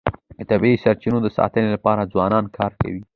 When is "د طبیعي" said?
0.37-0.77